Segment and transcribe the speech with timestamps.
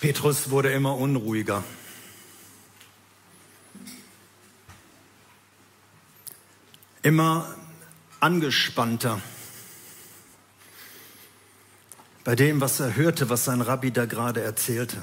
[0.00, 1.64] Petrus wurde immer unruhiger.
[7.02, 7.52] Immer
[8.20, 9.20] angespannter
[12.22, 15.02] bei dem, was er hörte, was sein Rabbi da gerade erzählte.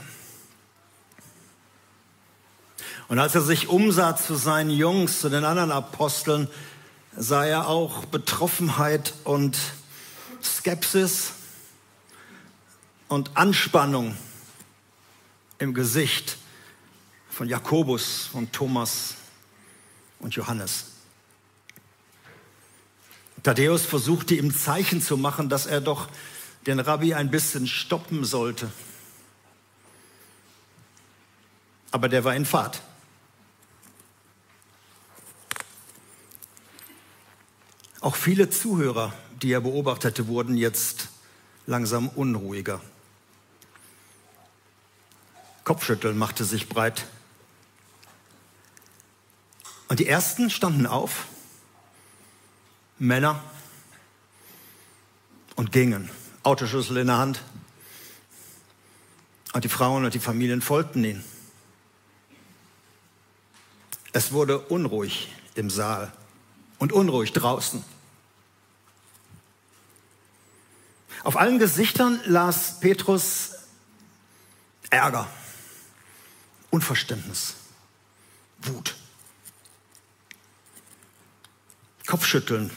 [3.07, 6.47] Und als er sich umsah zu seinen Jungs, zu den anderen Aposteln,
[7.17, 9.57] sah er auch Betroffenheit und
[10.41, 11.33] Skepsis
[13.07, 14.15] und Anspannung
[15.65, 16.37] im Gesicht
[17.29, 19.15] von Jakobus, von Thomas
[20.19, 20.91] und Johannes.
[23.43, 26.07] Thaddäus versuchte ihm Zeichen zu machen, dass er doch
[26.65, 28.71] den Rabbi ein bisschen stoppen sollte.
[31.91, 32.81] Aber der war in Fahrt.
[38.01, 41.09] Auch viele Zuhörer, die er beobachtete, wurden jetzt
[41.65, 42.81] langsam unruhiger.
[45.65, 47.07] Kopfschütteln machte sich breit.
[49.87, 51.25] Und die ersten standen auf,
[52.97, 53.43] Männer,
[55.55, 56.09] und gingen,
[56.43, 57.41] Autoschlüssel in der Hand.
[59.53, 61.23] Und die Frauen und die Familien folgten ihnen.
[64.11, 66.13] Es wurde unruhig im Saal
[66.77, 67.83] und unruhig draußen.
[71.23, 73.55] Auf allen Gesichtern las Petrus
[74.91, 75.27] Ärger.
[76.75, 77.53] Unverständnis,
[78.61, 78.95] Wut,
[82.05, 82.69] Kopfschütteln,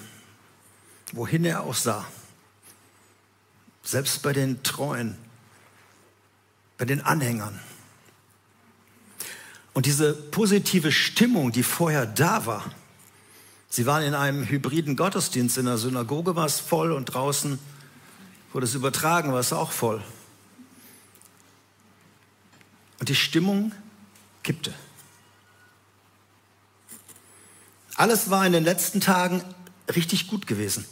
[1.11, 2.07] wohin er auch sah.
[3.83, 5.19] Selbst bei den Treuen,
[6.77, 7.59] bei den Anhängern.
[9.75, 12.71] Und diese positive Stimmung, die vorher da war,
[13.69, 17.59] sie waren in einem hybriden Gottesdienst, in der Synagoge war es voll und draußen
[18.53, 20.01] wurde es übertragen, war es auch voll.
[23.01, 23.73] Und die Stimmung
[24.49, 24.73] kippte.
[27.97, 29.43] Alles war in den letzten Tagen
[29.95, 30.87] richtig gut gewesen.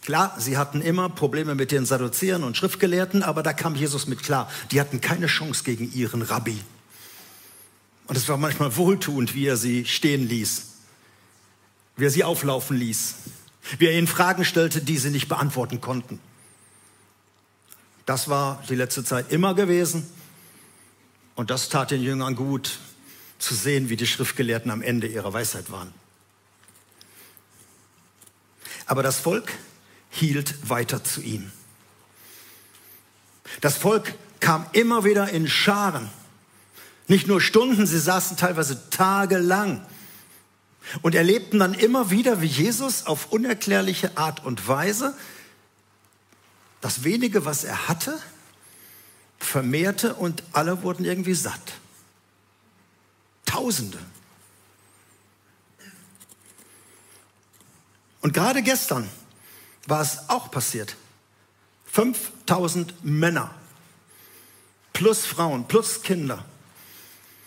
[0.00, 4.22] Klar, sie hatten immer Probleme mit den Sadduzäern und Schriftgelehrten, aber da kam Jesus mit
[4.22, 4.50] klar.
[4.70, 6.58] Die hatten keine Chance gegen ihren Rabbi.
[8.06, 10.68] Und es war manchmal wohltuend, wie er sie stehen ließ,
[11.96, 13.16] wie er sie auflaufen ließ,
[13.76, 16.20] wie er ihnen Fragen stellte, die sie nicht beantworten konnten.
[18.06, 20.06] Das war die letzte Zeit immer gewesen.
[21.34, 22.78] Und das tat den Jüngern gut,
[23.38, 25.92] zu sehen, wie die Schriftgelehrten am Ende ihrer Weisheit waren.
[28.86, 29.52] Aber das Volk
[30.10, 31.50] hielt weiter zu ihm.
[33.60, 36.08] Das Volk kam immer wieder in Scharen.
[37.08, 39.84] Nicht nur Stunden, sie saßen teilweise tagelang
[41.02, 45.16] und erlebten dann immer wieder, wie Jesus auf unerklärliche Art und Weise
[46.80, 48.18] das wenige, was er hatte,
[49.44, 51.74] vermehrte und alle wurden irgendwie satt.
[53.44, 53.98] Tausende.
[58.20, 59.08] Und gerade gestern
[59.86, 60.96] war es auch passiert.
[61.86, 63.54] 5000 Männer
[64.92, 66.44] plus Frauen plus Kinder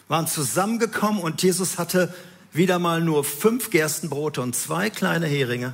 [0.08, 2.14] waren zusammengekommen und Jesus hatte
[2.52, 5.74] wieder mal nur fünf Gerstenbrote und zwei kleine Heringe.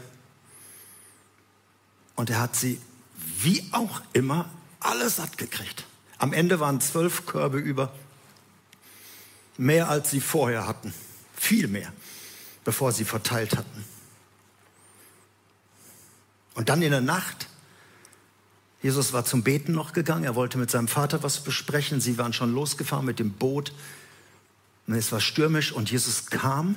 [2.16, 2.80] Und er hat sie
[3.40, 4.50] wie auch immer
[4.80, 5.86] alle satt gekriegt.
[6.22, 7.92] Am Ende waren zwölf Körbe über.
[9.58, 10.94] Mehr als sie vorher hatten.
[11.36, 11.92] Viel mehr,
[12.64, 13.84] bevor sie verteilt hatten.
[16.54, 17.48] Und dann in der Nacht,
[18.84, 22.34] Jesus war zum Beten noch gegangen, er wollte mit seinem Vater was besprechen, sie waren
[22.34, 23.74] schon losgefahren mit dem Boot.
[24.86, 26.76] Und es war stürmisch und Jesus kam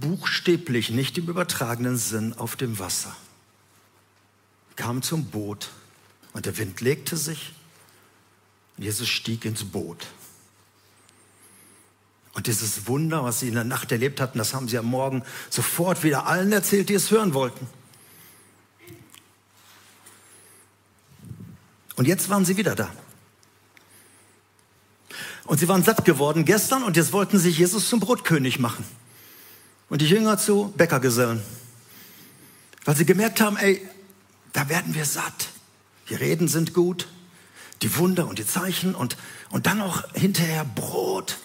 [0.00, 3.14] buchstäblich, nicht im übertragenen Sinn, auf dem Wasser.
[4.76, 5.68] Kam zum Boot
[6.32, 7.52] und der Wind legte sich
[8.82, 10.06] Jesus stieg ins Boot.
[12.34, 15.22] Und dieses Wunder, was sie in der Nacht erlebt hatten, das haben sie am Morgen
[15.50, 17.66] sofort wieder allen erzählt, die es hören wollten.
[21.96, 22.90] Und jetzt waren sie wieder da.
[25.44, 28.84] Und sie waren satt geworden gestern und jetzt wollten sich Jesus zum Brotkönig machen.
[29.90, 31.42] Und die Jünger zu Bäckergesellen.
[32.84, 33.86] Weil sie gemerkt haben, ey,
[34.52, 35.50] da werden wir satt.
[36.08, 37.08] Die Reden sind gut,
[37.82, 39.16] die Wunder und die Zeichen und,
[39.50, 41.38] und dann noch hinterher Brot.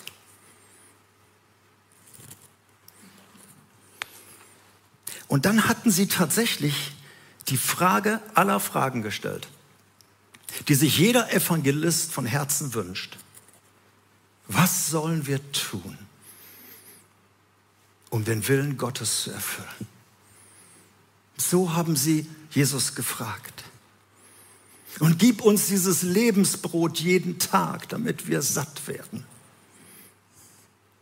[5.27, 6.93] Und dann hatten sie tatsächlich
[7.49, 9.47] die Frage aller Fragen gestellt,
[10.67, 13.17] die sich jeder Evangelist von Herzen wünscht.
[14.47, 15.97] Was sollen wir tun,
[18.09, 19.87] um den Willen Gottes zu erfüllen?
[21.35, 23.65] So haben sie Jesus gefragt.
[24.99, 29.25] Und gib uns dieses Lebensbrot jeden Tag, damit wir satt werden.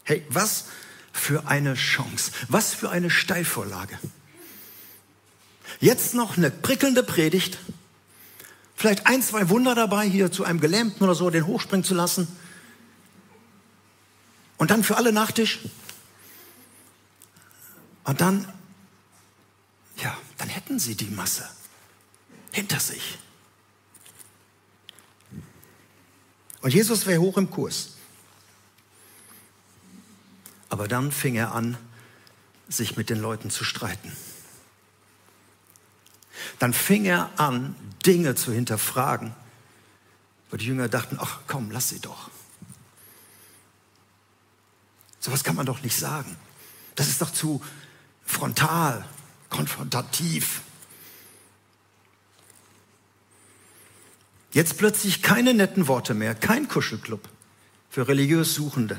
[0.04, 0.66] Hey, was
[1.14, 3.98] für eine Chance, was für eine Steilvorlage.
[5.80, 7.58] Jetzt noch eine prickelnde Predigt,
[8.76, 12.28] vielleicht ein, zwei Wunder dabei, hier zu einem Gelähmten oder so den hochspringen zu lassen.
[14.58, 15.60] Und dann für alle Nachtisch.
[18.04, 18.48] Und dann,
[19.98, 21.50] ja, dann hätten sie die Masse
[22.52, 23.18] hinter sich.
[26.66, 27.90] Und Jesus wäre hoch im Kurs.
[30.68, 31.78] Aber dann fing er an,
[32.68, 34.12] sich mit den Leuten zu streiten.
[36.58, 39.36] Dann fing er an, Dinge zu hinterfragen,
[40.50, 42.32] wo die Jünger dachten, ach komm, lass sie doch.
[45.20, 46.36] Sowas kann man doch nicht sagen.
[46.96, 47.64] Das ist doch zu
[48.26, 49.06] frontal,
[49.52, 50.64] konfrontativ.
[54.56, 57.20] Jetzt plötzlich keine netten Worte mehr, kein Kuschelclub
[57.90, 58.98] für religiös Suchende.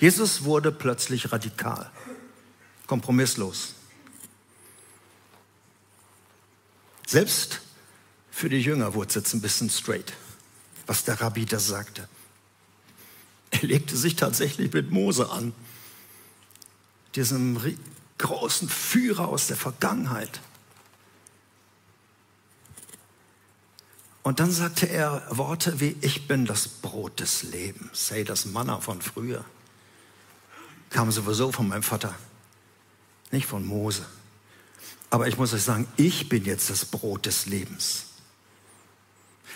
[0.00, 1.90] Jesus wurde plötzlich radikal,
[2.86, 3.74] kompromisslos.
[7.06, 7.60] Selbst
[8.30, 10.14] für die Jünger wurde es jetzt ein bisschen straight,
[10.86, 12.08] was der Rabbi da sagte.
[13.50, 15.52] Er legte sich tatsächlich mit Mose an,
[17.14, 17.60] diesem
[18.16, 20.40] großen Führer aus der Vergangenheit.
[24.22, 28.10] Und dann sagte er Worte wie, ich bin das Brot des Lebens.
[28.10, 29.44] Hey, das Manna von früher
[30.90, 32.14] kam sowieso von meinem Vater,
[33.30, 34.04] nicht von Mose.
[35.10, 38.06] Aber ich muss euch sagen, ich bin jetzt das Brot des Lebens.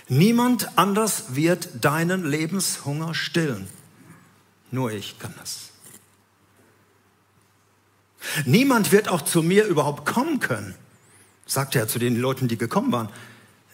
[0.08, 3.68] Niemand anders wird deinen Lebenshunger stillen.
[4.70, 5.70] Nur ich kann das.
[8.44, 10.74] Niemand wird auch zu mir überhaupt kommen können,
[11.46, 13.08] sagte er zu den Leuten, die gekommen waren.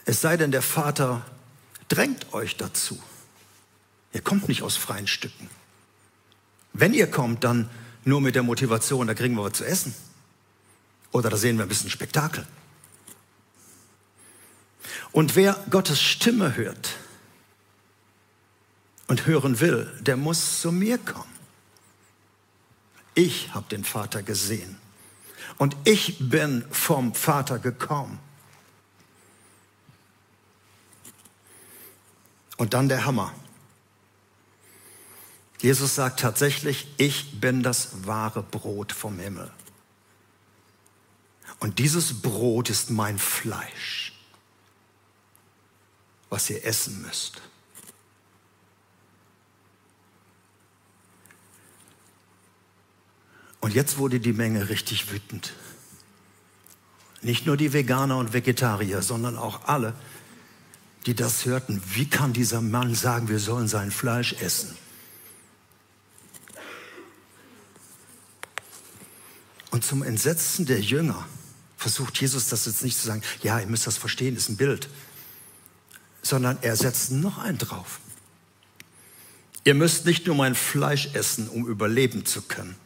[0.05, 1.25] Es sei denn, der Vater
[1.89, 3.01] drängt euch dazu.
[4.13, 5.49] Ihr kommt nicht aus freien Stücken.
[6.73, 7.71] Wenn ihr kommt, dann
[8.05, 9.95] nur mit der Motivation, da kriegen wir was zu essen.
[11.13, 12.47] Oder da sehen wir ein bisschen Spektakel.
[15.13, 16.97] Und wer Gottes Stimme hört
[19.07, 21.31] und hören will, der muss zu mir kommen.
[23.15, 24.79] Ich habe den Vater gesehen
[25.59, 28.19] und ich bin vom Vater gekommen.
[32.63, 33.35] Und dann der Hammer.
[35.59, 39.51] Jesus sagt tatsächlich, ich bin das wahre Brot vom Himmel.
[41.59, 44.13] Und dieses Brot ist mein Fleisch,
[46.31, 47.43] was ihr essen müsst.
[53.59, 55.53] Und jetzt wurde die Menge richtig wütend.
[57.23, 59.97] Nicht nur die Veganer und Vegetarier, sondern auch alle,
[61.07, 64.77] die das hörten, wie kann dieser Mann sagen, wir sollen sein Fleisch essen?
[69.71, 71.27] Und zum Entsetzen der Jünger
[71.77, 74.89] versucht Jesus das jetzt nicht zu sagen, ja, ihr müsst das verstehen, ist ein Bild,
[76.23, 77.99] sondern er setzt noch einen drauf.
[79.65, 82.77] Ihr müsst nicht nur mein Fleisch essen, um überleben zu können,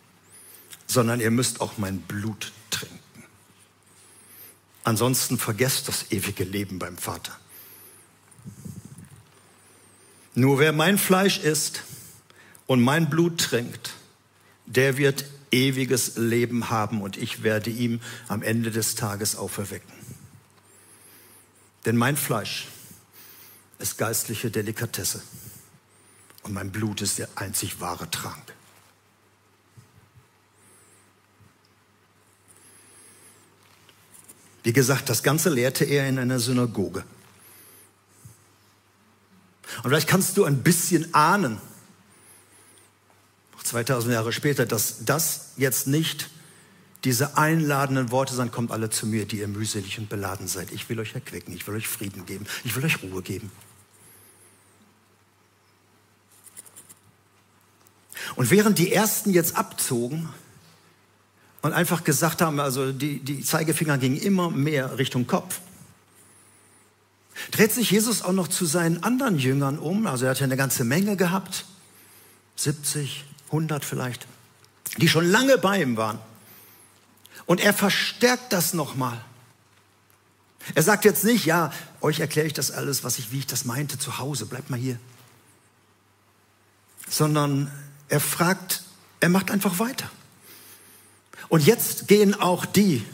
[0.87, 2.99] sondern ihr müsst auch mein Blut trinken.
[4.85, 7.37] Ansonsten vergesst das ewige Leben beim Vater.
[10.37, 11.83] Nur wer mein Fleisch isst
[12.67, 13.95] und mein Blut trinkt,
[14.67, 19.95] der wird ewiges Leben haben und ich werde ihm am Ende des Tages auferwecken.
[21.87, 22.69] Denn mein Fleisch
[23.79, 25.23] ist geistliche Delikatesse
[26.43, 28.55] und mein Blut ist der einzig wahre Trank.
[34.65, 37.05] Wie gesagt, das Ganze lehrte er in einer Synagoge.
[39.83, 41.61] Und vielleicht kannst du ein bisschen ahnen,
[43.67, 46.31] 2000 Jahre später, dass das jetzt nicht
[47.05, 50.73] diese einladenden Worte sind, kommt alle zu mir, die ihr mühselig und beladen seid.
[50.73, 53.51] Ich will euch erquicken, ich will euch Frieden geben, ich will euch Ruhe geben.
[58.35, 60.29] Und während die Ersten jetzt abzogen
[61.63, 65.61] und einfach gesagt haben, also die, die Zeigefinger gingen immer mehr Richtung Kopf,
[67.51, 70.07] dreht sich Jesus auch noch zu seinen anderen Jüngern um.
[70.07, 71.65] Also er hat ja eine ganze Menge gehabt,
[72.57, 74.27] 70, 100 vielleicht,
[74.99, 76.19] die schon lange bei ihm waren.
[77.45, 79.21] Und er verstärkt das nochmal.
[80.75, 83.65] Er sagt jetzt nicht, ja, euch erkläre ich das alles, was ich, wie ich das
[83.65, 84.99] meinte, zu Hause, bleibt mal hier.
[87.09, 87.71] Sondern
[88.09, 88.83] er fragt,
[89.21, 90.11] er macht einfach weiter.
[91.49, 93.05] Und jetzt gehen auch die,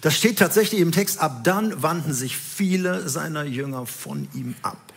[0.00, 4.92] Das steht tatsächlich im Text, ab dann wandten sich viele seiner Jünger von ihm ab.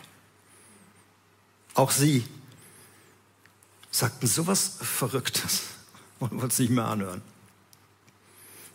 [1.74, 2.24] Auch sie
[3.90, 5.62] sagten sowas Verrücktes
[6.18, 7.22] und wollten es nicht mehr anhören.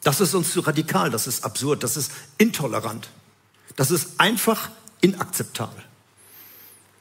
[0.04, 3.10] Das ist uns zu radikal, das ist absurd, das ist intolerant,
[3.76, 5.84] das ist einfach inakzeptabel.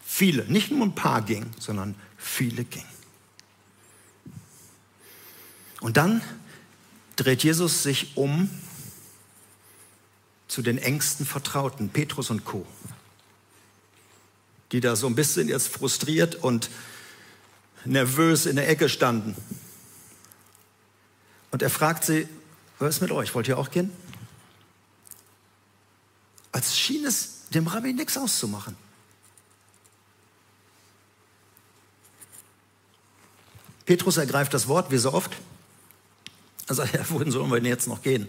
[0.05, 2.85] Viele, nicht nur ein paar gingen, sondern viele gingen.
[5.81, 6.21] Und dann
[7.17, 8.51] dreht Jesus sich um
[10.51, 12.67] zu den engsten Vertrauten, Petrus und Co.,
[14.73, 16.71] die da so ein bisschen jetzt frustriert und
[17.85, 19.37] nervös in der Ecke standen.
[21.53, 22.29] Und er fragt sie,
[22.81, 23.33] was ist mit euch?
[23.35, 23.93] Wollt ihr auch gehen?
[26.51, 28.77] Als schien es dem Rabbi nichts auszumachen.
[33.87, 35.37] Petrus ergreift das Wort, wie so oft.
[36.67, 38.29] Er sagt, ja, wohin sollen wir denn jetzt noch gehen?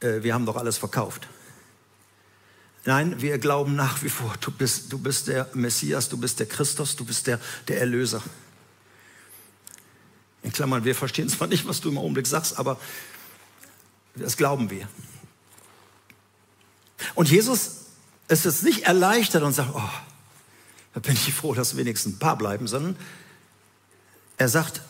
[0.00, 1.28] Äh, wir haben doch alles verkauft.
[2.84, 6.46] Nein, wir glauben nach wie vor, du bist, du bist der Messias, du bist der
[6.46, 7.38] Christus, du bist der,
[7.68, 8.22] der Erlöser.
[10.42, 12.80] In Klammern, wir verstehen zwar nicht, was du im Augenblick sagst, aber
[14.14, 14.88] das glauben wir.
[17.14, 17.86] Und Jesus
[18.28, 19.90] ist es nicht erleichtert und sagt, oh,
[20.94, 22.96] da bin ich froh, dass wenigstens ein paar bleiben, sondern
[24.38, 24.80] er sagt,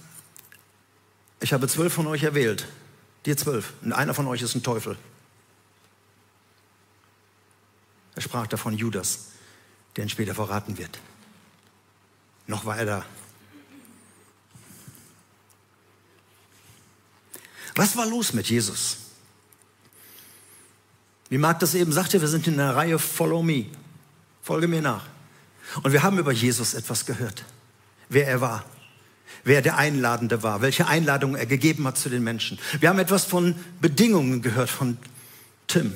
[1.40, 2.66] ich habe zwölf von euch erwählt,
[3.26, 4.96] dir zwölf, und einer von euch ist ein Teufel.
[8.14, 9.28] Er sprach davon Judas,
[9.96, 11.00] der ihn später verraten wird.
[12.46, 13.06] Noch war er da.
[17.76, 18.98] Was war los mit Jesus?
[21.28, 23.66] Wie Marc das eben sagte, wir sind in der Reihe Follow Me.
[24.42, 25.06] Folge mir nach.
[25.82, 27.44] Und wir haben über Jesus etwas gehört.
[28.08, 28.64] Wer er war.
[29.44, 30.62] Wer der Einladende war.
[30.62, 32.58] Welche Einladung er gegeben hat zu den Menschen.
[32.78, 34.98] Wir haben etwas von Bedingungen gehört von
[35.66, 35.94] Tim.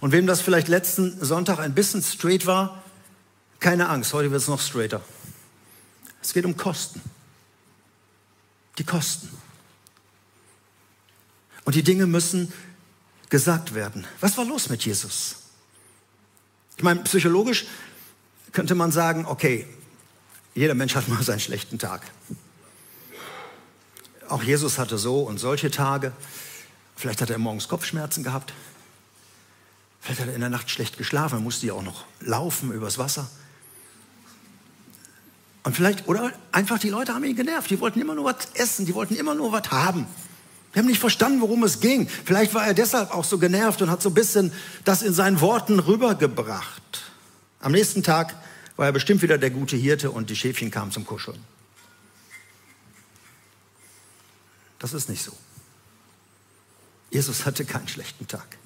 [0.00, 2.82] Und wem das vielleicht letzten Sonntag ein bisschen straight war,
[3.60, 5.00] keine Angst, heute wird es noch straighter.
[6.22, 7.00] Es geht um Kosten.
[8.78, 9.28] Die Kosten.
[11.64, 12.52] Und die Dinge müssen
[13.28, 14.06] gesagt werden.
[14.20, 15.36] Was war los mit Jesus?
[16.76, 17.66] Ich meine, psychologisch
[18.52, 19.66] könnte man sagen, okay,
[20.54, 22.02] jeder Mensch hat mal seinen schlechten Tag.
[24.28, 26.12] Auch Jesus hatte so und solche Tage.
[26.96, 28.52] Vielleicht hat er morgens Kopfschmerzen gehabt.
[30.00, 32.96] Vielleicht hat er in der Nacht schlecht geschlafen, er musste ja auch noch laufen übers
[32.96, 33.28] Wasser.
[35.64, 37.68] Und vielleicht, oder einfach die Leute haben ihn genervt.
[37.70, 40.06] Die wollten immer nur was essen, die wollten immer nur was haben.
[40.72, 42.06] Wir haben nicht verstanden, worum es ging.
[42.06, 44.52] Vielleicht war er deshalb auch so genervt und hat so ein bisschen
[44.84, 47.10] das in seinen Worten rübergebracht.
[47.58, 48.36] Am nächsten Tag
[48.76, 51.38] war er bestimmt wieder der gute Hirte und die Schäfchen kamen zum Kuscheln.
[54.78, 55.32] Das ist nicht so.
[57.10, 58.58] Jesus hatte keinen schlechten Tag.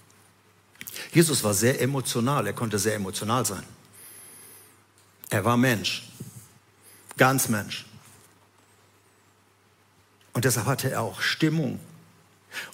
[1.13, 3.65] Jesus war sehr emotional, er konnte sehr emotional sein.
[5.29, 6.11] Er war Mensch,
[7.17, 7.87] ganz Mensch.
[10.33, 11.81] Und deshalb hatte er auch Stimmung.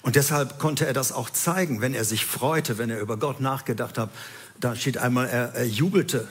[0.01, 3.39] Und deshalb konnte er das auch zeigen, wenn er sich freute, wenn er über Gott
[3.39, 4.09] nachgedacht hat.
[4.59, 6.27] Da steht einmal, er, er jubelte.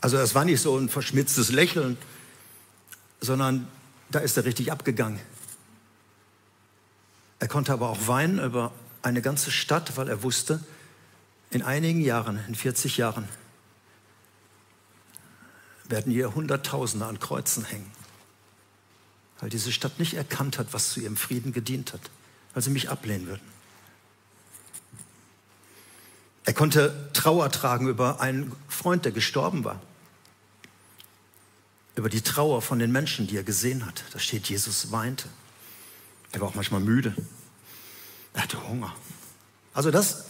[0.00, 1.98] Also es war nicht so ein verschmitztes Lächeln,
[3.20, 3.68] sondern
[4.10, 5.20] da ist er richtig abgegangen.
[7.38, 10.60] Er konnte aber auch weinen über eine ganze Stadt, weil er wusste,
[11.50, 13.28] in einigen Jahren, in 40 Jahren,
[15.88, 17.90] werden hier Hunderttausende an Kreuzen hängen,
[19.38, 22.10] weil diese Stadt nicht erkannt hat, was zu ihrem Frieden gedient hat
[22.56, 23.42] weil sie mich ablehnen würden.
[26.46, 29.78] Er konnte Trauer tragen über einen Freund, der gestorben war.
[31.96, 34.04] Über die Trauer von den Menschen, die er gesehen hat.
[34.14, 35.28] Da steht, Jesus weinte.
[36.32, 37.14] Er war auch manchmal müde.
[38.34, 38.94] Er hatte Hunger.
[39.72, 40.24] Also das,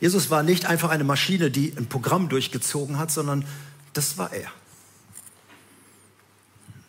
[0.00, 3.44] Jesus war nicht einfach eine Maschine, die ein Programm durchgezogen hat, sondern
[3.92, 4.50] das war er.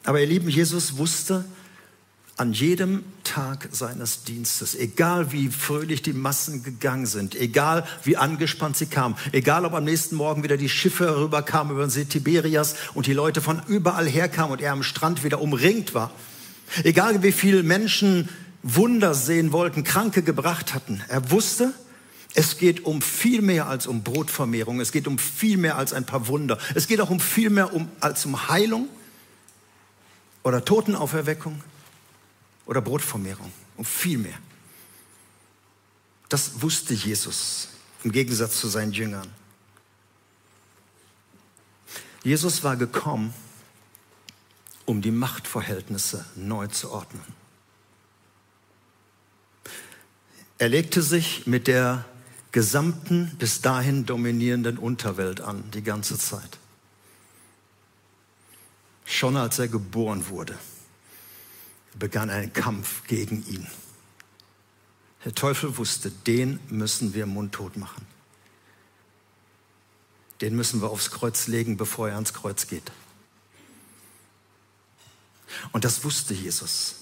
[0.03, 1.45] Aber ihr Lieben, Jesus wusste,
[2.35, 8.75] an jedem Tag seines Dienstes, egal wie fröhlich die Massen gegangen sind, egal wie angespannt
[8.75, 12.75] sie kamen, egal ob am nächsten Morgen wieder die Schiffe herüberkamen über den See Tiberias
[12.95, 16.11] und die Leute von überall herkamen und er am Strand wieder umringt war,
[16.83, 18.29] egal wie viele Menschen
[18.63, 21.73] Wunder sehen wollten, Kranke gebracht hatten, er wusste,
[22.33, 26.05] es geht um viel mehr als um Brotvermehrung, es geht um viel mehr als ein
[26.05, 28.87] paar Wunder, es geht auch um viel mehr um, als um Heilung
[30.41, 31.61] oder Totenauferweckung
[32.65, 34.37] oder Brotvermehrung, um viel mehr.
[36.29, 37.67] Das wusste Jesus
[38.03, 39.27] im Gegensatz zu seinen Jüngern.
[42.23, 43.33] Jesus war gekommen,
[44.85, 47.42] um die Machtverhältnisse neu zu ordnen.
[50.63, 52.05] Er legte sich mit der
[52.53, 56.57] gesamten, bis dahin dominierenden Unterwelt an, die ganze Zeit.
[59.03, 60.57] Schon als er geboren wurde,
[61.99, 63.67] begann ein Kampf gegen ihn.
[65.25, 68.07] Der Teufel wusste, den müssen wir mundtot machen.
[70.39, 72.89] Den müssen wir aufs Kreuz legen, bevor er ans Kreuz geht.
[75.73, 76.95] Und das wusste Jesus.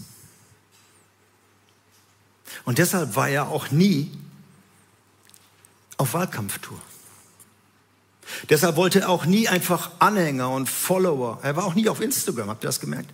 [2.66, 4.12] Und deshalb war er auch nie
[5.98, 6.80] auf Wahlkampftour.
[8.50, 11.40] Deshalb wollte er auch nie einfach Anhänger und Follower.
[11.44, 13.12] Er war auch nie auf Instagram, habt ihr das gemerkt?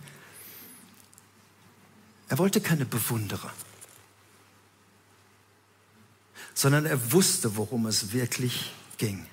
[2.28, 3.50] Er wollte keine Bewunderer,
[6.54, 9.26] sondern er wusste, worum es wirklich ging.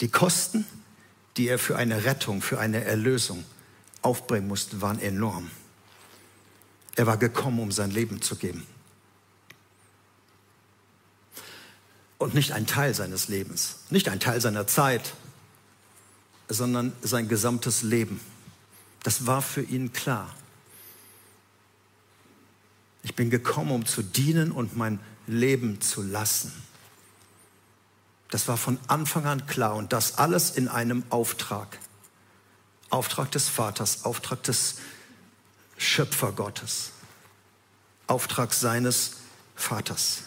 [0.00, 0.66] Die Kosten,
[1.36, 3.44] die er für eine Rettung, für eine Erlösung
[4.02, 5.50] aufbringen musste, waren enorm.
[6.96, 8.66] Er war gekommen, um sein Leben zu geben.
[12.18, 15.14] Und nicht ein Teil seines Lebens, nicht ein Teil seiner Zeit,
[16.48, 18.20] sondern sein gesamtes Leben.
[19.02, 20.34] Das war für ihn klar.
[23.02, 26.52] Ich bin gekommen, um zu dienen und mein Leben zu lassen.
[28.30, 31.78] Das war von Anfang an klar und das alles in einem Auftrag.
[32.90, 34.76] Auftrag des Vaters, Auftrag des
[35.80, 36.90] Schöpfergottes,
[38.06, 39.12] Auftrag seines
[39.56, 40.24] Vaters.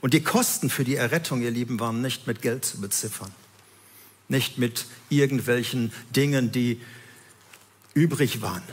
[0.00, 3.32] Und die Kosten für die Errettung, ihr Lieben, waren nicht mit Geld zu beziffern,
[4.28, 6.82] nicht mit irgendwelchen Dingen, die
[7.94, 8.64] übrig waren.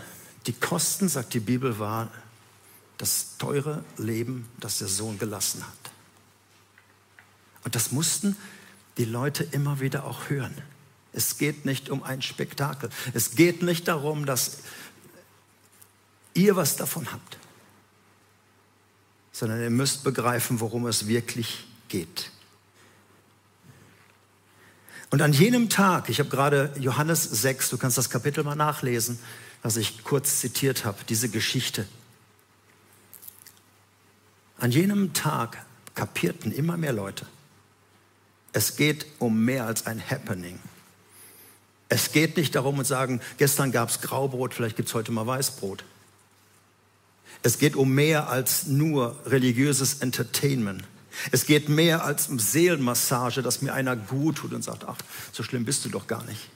[0.47, 2.11] Die Kosten, sagt die Bibel, war
[2.97, 5.91] das teure Leben, das der Sohn gelassen hat.
[7.63, 8.35] Und das mussten
[8.97, 10.55] die Leute immer wieder auch hören.
[11.13, 12.89] Es geht nicht um ein Spektakel.
[13.13, 14.59] Es geht nicht darum, dass
[16.33, 17.37] ihr was davon habt,
[19.31, 22.31] sondern ihr müsst begreifen, worum es wirklich geht.
[25.09, 29.19] Und an jenem Tag, ich habe gerade Johannes 6, du kannst das Kapitel mal nachlesen,
[29.61, 31.85] was ich kurz zitiert habe, diese Geschichte.
[34.57, 35.65] An jenem Tag
[35.95, 37.25] kapierten immer mehr Leute,
[38.53, 40.59] es geht um mehr als ein Happening.
[41.89, 45.27] Es geht nicht darum und sagen, gestern gab es Graubrot, vielleicht gibt es heute mal
[45.27, 45.83] Weißbrot.
[47.43, 50.83] Es geht um mehr als nur religiöses Entertainment.
[51.31, 54.97] Es geht mehr als um Seelenmassage, dass mir einer gut tut und sagt, ach,
[55.31, 56.49] so schlimm bist du doch gar nicht.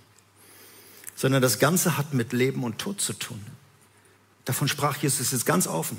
[1.15, 3.43] Sondern das Ganze hat mit Leben und Tod zu tun.
[4.45, 5.97] Davon sprach Jesus jetzt ganz offen.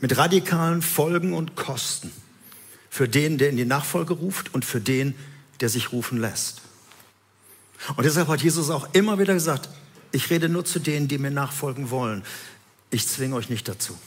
[0.00, 2.10] Mit radikalen Folgen und Kosten
[2.90, 5.16] für den, der in die Nachfolge ruft und für den,
[5.60, 6.62] der sich rufen lässt.
[7.96, 9.68] Und deshalb hat Jesus auch immer wieder gesagt,
[10.14, 12.22] ich rede nur zu denen, die mir nachfolgen wollen.
[12.90, 13.98] Ich zwinge euch nicht dazu.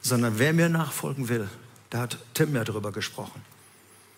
[0.00, 1.48] Sondern wer mir nachfolgen will,
[1.90, 3.40] da hat Tim ja drüber gesprochen,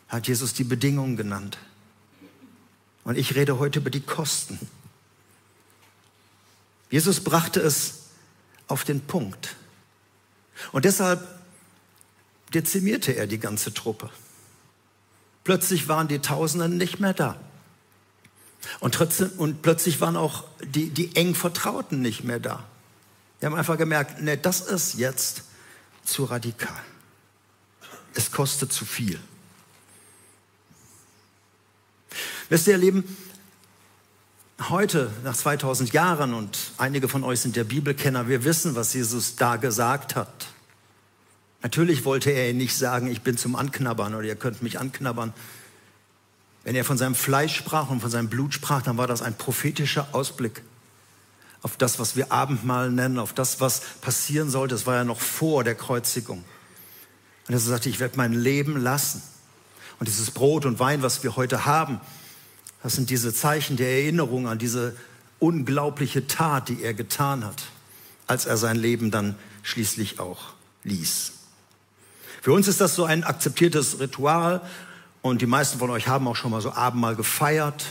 [0.09, 1.59] hat Jesus die Bedingungen genannt.
[3.05, 4.59] Und ich rede heute über die Kosten.
[6.91, 8.07] Jesus brachte es
[8.69, 9.57] auf den Punkt.
[10.73, 11.27] Und deshalb
[12.55, 14.11] dezimierte er die ganze Truppe.
[15.45, 17.39] Plötzlich waren die Tausenden nicht mehr da.
[18.81, 22.65] Und, trotzdem, und plötzlich waren auch die, die eng Vertrauten nicht mehr da.
[23.39, 25.45] Wir haben einfach gemerkt, nee, das ist jetzt
[26.05, 26.83] zu radikal.
[28.15, 29.19] Es kostet zu viel.
[32.49, 33.17] Wisst ihr, ihr Lieben,
[34.69, 39.37] heute, nach 2000 Jahren, und einige von euch sind der Bibelkenner, wir wissen, was Jesus
[39.37, 40.49] da gesagt hat.
[41.63, 45.33] Natürlich wollte er nicht sagen, ich bin zum Anknabbern oder ihr könnt mich anknabbern.
[46.65, 49.37] Wenn er von seinem Fleisch sprach und von seinem Blut sprach, dann war das ein
[49.37, 50.63] prophetischer Ausblick
[51.63, 54.75] auf das, was wir Abendmahl nennen, auf das, was passieren sollte.
[54.75, 56.45] Das war ja noch vor der Kreuzigung.
[57.49, 59.23] Und er sagte, ich werde mein Leben lassen.
[59.99, 62.01] Und dieses Brot und Wein, was wir heute haben,
[62.83, 64.97] das sind diese Zeichen der Erinnerung an diese
[65.39, 67.65] unglaubliche Tat, die er getan hat,
[68.27, 71.33] als er sein Leben dann schließlich auch ließ.
[72.41, 74.63] Für uns ist das so ein akzeptiertes Ritual
[75.23, 77.87] und die meisten von euch haben auch schon mal so Abendmahl gefeiert.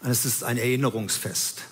[0.00, 1.62] Und es ist ein Erinnerungsfest.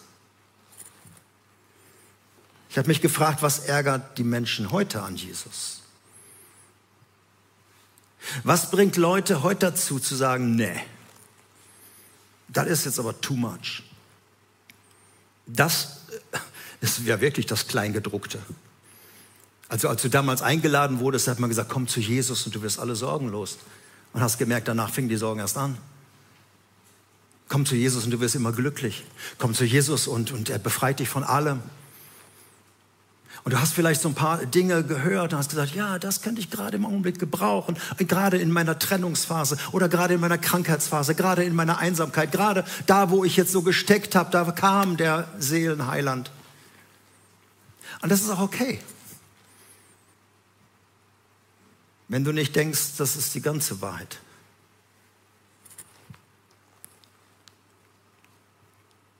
[2.70, 5.80] Ich habe mich gefragt, was ärgert die Menschen heute an Jesus?
[8.42, 10.78] Was bringt Leute heute dazu zu sagen, nee,
[12.48, 13.82] das ist jetzt aber too much.
[15.46, 16.00] Das
[16.80, 18.40] ist ja wirklich das Kleingedruckte.
[19.68, 22.78] Also als du damals eingeladen wurdest, hat man gesagt, komm zu Jesus und du wirst
[22.78, 23.58] alle Sorgen los.
[24.16, 25.76] Und hast gemerkt, danach fingen die Sorgen erst an.
[27.48, 29.04] Komm zu Jesus und du wirst immer glücklich.
[29.36, 31.60] Komm zu Jesus und, und er befreit dich von allem.
[33.44, 36.40] Und du hast vielleicht so ein paar Dinge gehört und hast gesagt, ja, das könnte
[36.40, 41.44] ich gerade im Augenblick gebrauchen, gerade in meiner Trennungsphase oder gerade in meiner Krankheitsphase, gerade
[41.44, 46.30] in meiner Einsamkeit, gerade da, wo ich jetzt so gesteckt habe, da kam der Seelenheiland.
[48.00, 48.80] Und das ist auch okay.
[52.08, 54.20] Wenn du nicht denkst, das ist die ganze Wahrheit.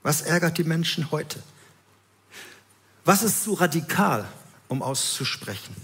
[0.02, 1.42] Was ärgert die Menschen heute?
[3.04, 4.28] Was ist zu radikal,
[4.68, 5.74] um auszusprechen?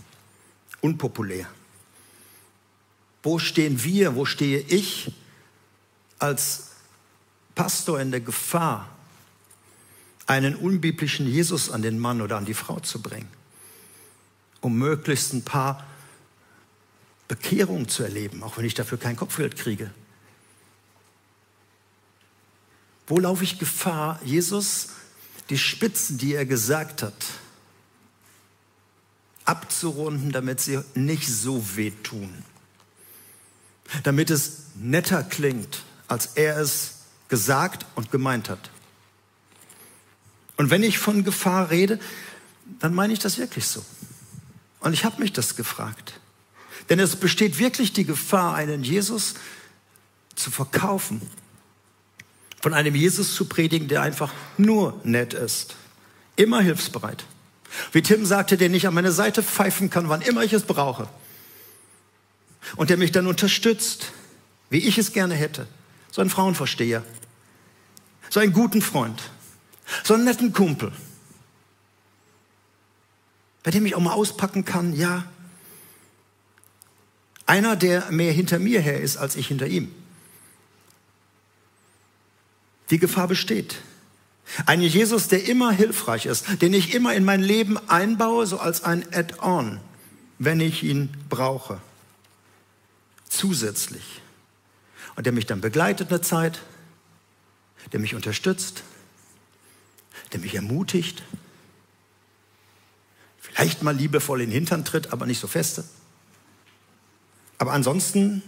[0.81, 1.49] Unpopulär.
[3.23, 5.13] Wo stehen wir, wo stehe ich
[6.19, 6.71] als
[7.55, 8.89] Pastor in der Gefahr,
[10.27, 13.29] einen unbiblischen Jesus an den Mann oder an die Frau zu bringen,
[14.61, 15.85] um möglichst ein paar
[17.29, 19.91] Bekehrungen zu erleben, auch wenn ich dafür kein Kopfgeld kriege?
[23.07, 24.89] Wo laufe ich Gefahr, Jesus
[25.51, 27.15] die Spitzen, die er gesagt hat,
[29.45, 32.43] abzurunden, damit sie nicht so wehtun.
[34.05, 38.71] Damit es netter klingt, als er es gesagt und gemeint hat.
[40.57, 41.99] Und wenn ich von Gefahr rede,
[42.79, 43.85] dann meine ich das wirklich so.
[44.81, 46.21] Und ich habe mich das gefragt.
[46.89, 49.35] Denn es besteht wirklich die Gefahr, einen Jesus
[50.35, 51.23] zu verkaufen
[52.63, 55.75] von einem Jesus zu predigen, der einfach nur nett ist.
[56.37, 57.25] Immer hilfsbereit.
[57.91, 61.09] Wie Tim sagte, der nicht an meine Seite pfeifen kann, wann immer ich es brauche.
[62.77, 64.13] Und der mich dann unterstützt,
[64.71, 65.67] wie ich es gerne hätte.
[66.13, 67.03] So ein Frauenversteher.
[68.31, 69.21] So einen guten Freund.
[70.05, 70.93] So einen netten Kumpel.
[73.65, 75.25] Bei dem ich auch mal auspacken kann, ja.
[77.53, 79.95] Einer, der mehr hinter mir her ist, als ich hinter ihm.
[82.89, 83.77] Die Gefahr besteht.
[84.65, 88.85] Ein Jesus, der immer hilfreich ist, den ich immer in mein Leben einbaue, so als
[88.85, 89.81] ein Add-on,
[90.39, 91.83] wenn ich ihn brauche.
[93.29, 94.23] Zusätzlich.
[95.17, 96.63] Und der mich dann begleitet eine Zeit,
[97.93, 98.83] der mich unterstützt,
[100.33, 101.23] der mich ermutigt,
[103.43, 105.85] vielleicht mal liebevoll in den Hintern tritt, aber nicht so feste.
[107.63, 108.43] Aber ansonsten,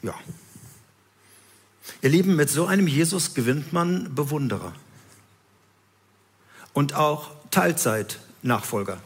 [0.00, 0.14] ja,
[2.00, 4.74] Ihr Lieben, mit so einem Jesus gewinnt man Bewunderer
[6.72, 8.98] und auch Teilzeit-Nachfolger.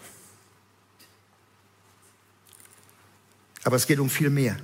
[3.64, 4.56] Aber es geht um viel mehr.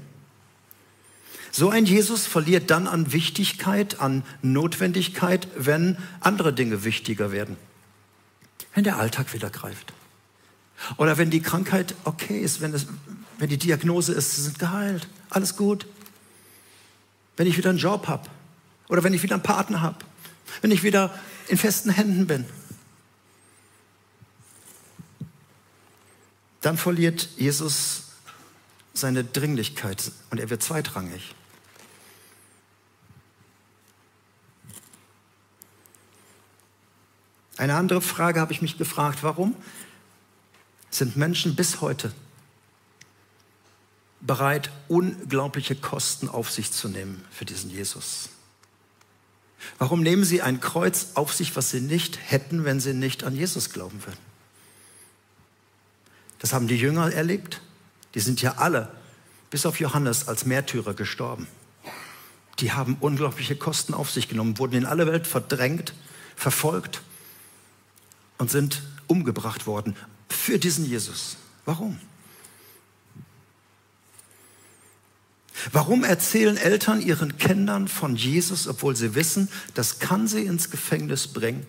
[1.51, 7.57] So ein Jesus verliert dann an Wichtigkeit, an Notwendigkeit, wenn andere Dinge wichtiger werden.
[8.73, 9.93] Wenn der Alltag wieder greift.
[10.97, 12.87] Oder wenn die Krankheit okay ist, wenn, es,
[13.39, 15.87] wenn die Diagnose ist, sie sind geheilt, alles gut
[17.37, 18.29] wenn ich wieder einen Job habe
[18.89, 19.99] oder wenn ich wieder einen Partner habe,
[20.63, 21.17] wenn ich wieder
[21.49, 22.47] in festen Händen bin.
[26.61, 28.05] Dann verliert Jesus
[28.93, 31.35] seine Dringlichkeit und er wird zweitrangig.
[37.59, 39.55] Eine andere Frage habe ich mich gefragt, warum
[40.91, 42.13] sind Menschen bis heute
[44.21, 48.31] bereit, unglaubliche Kosten auf sich zu nehmen für diesen Jesus.
[49.79, 53.35] Warum nehmen sie ein Kreuz auf sich, was sie nicht hätten, wenn sie nicht an
[53.35, 54.27] Jesus glauben würden?
[56.39, 57.61] Das haben die Jünger erlebt.
[58.15, 58.91] Die sind ja alle,
[59.51, 61.47] bis auf Johannes, als Märtyrer gestorben.
[62.61, 65.95] Die haben unglaubliche Kosten auf sich genommen, wurden in alle Welt verdrängt,
[66.37, 67.03] verfolgt
[68.39, 69.97] und sind umgebracht worden
[70.29, 71.37] für diesen Jesus.
[71.65, 71.99] Warum?
[75.73, 81.29] Warum erzählen Eltern ihren Kindern von Jesus, obwohl sie wissen, das kann sie ins Gefängnis
[81.29, 81.67] bringen?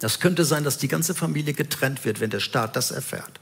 [0.00, 3.40] Das könnte sein, dass die ganze Familie getrennt wird, wenn der Staat das erfährt.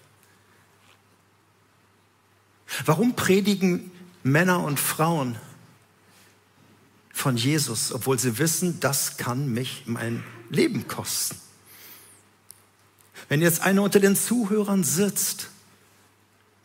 [2.85, 3.91] Warum predigen
[4.23, 5.37] Männer und Frauen
[7.13, 11.37] von Jesus, obwohl sie wissen, das kann mich mein Leben kosten?
[13.29, 15.51] Wenn jetzt einer unter den Zuhörern sitzt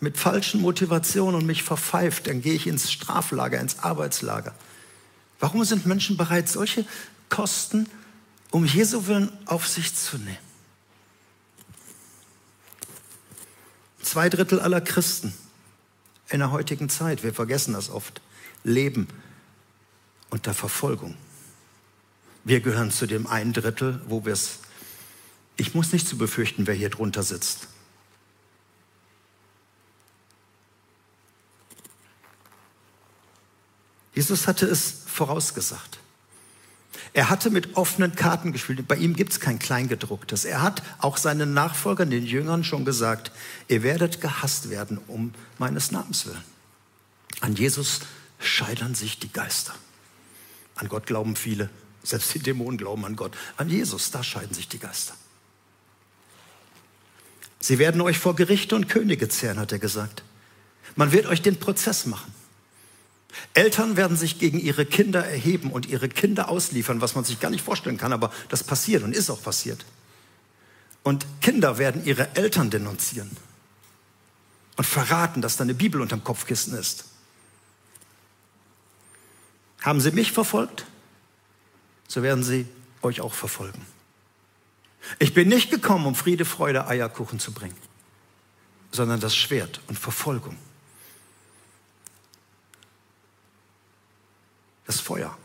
[0.02, 4.54] mit falschen Motivationen und mich verpfeift, dann gehe ich ins Straflager, ins Arbeitslager.
[5.40, 6.86] Warum sind Menschen bereit, solche
[7.30, 7.88] Kosten
[8.50, 10.38] um Jesu Willen auf sich zu nehmen?
[14.02, 15.34] Zwei Drittel aller Christen
[16.30, 18.22] in der heutigen Zeit, wir vergessen das oft,
[18.64, 19.08] leben
[20.32, 21.16] unter Verfolgung.
[22.44, 24.60] Wir gehören zu dem ein Drittel, wo wir es,
[25.58, 27.68] ich muss nicht zu befürchten, wer hier drunter sitzt.
[34.14, 36.00] Jesus hatte es vorausgesagt.
[37.14, 38.88] Er hatte mit offenen Karten gespielt.
[38.88, 40.46] Bei ihm gibt es kein Kleingedrucktes.
[40.46, 43.32] Er hat auch seinen Nachfolgern, den Jüngern, schon gesagt,
[43.68, 46.44] ihr werdet gehasst werden um meines Namens willen.
[47.42, 48.02] An Jesus
[48.40, 49.74] scheitern sich die Geister.
[50.76, 51.70] An Gott glauben viele,
[52.04, 53.36] selbst die Dämonen glauben an Gott.
[53.58, 55.14] An Jesus, da scheiden sich die Geister.
[57.60, 60.24] Sie werden euch vor Gerichte und Könige zehren, hat er gesagt.
[60.96, 62.34] Man wird euch den Prozess machen.
[63.54, 67.50] Eltern werden sich gegen ihre Kinder erheben und ihre Kinder ausliefern, was man sich gar
[67.50, 69.86] nicht vorstellen kann, aber das passiert und ist auch passiert.
[71.04, 73.32] Und Kinder werden ihre Eltern denunzieren
[74.78, 77.06] und verraten, dass da eine Bibel unterm Kopfkissen ist.
[79.82, 80.86] Haben sie mich verfolgt,
[82.08, 82.68] so werden sie
[83.02, 83.86] euch auch verfolgen.
[85.18, 87.76] Ich bin nicht gekommen, um Friede, Freude, Eierkuchen zu bringen,
[88.92, 90.58] sondern das Schwert und Verfolgung.
[94.86, 95.38] Das Feuer.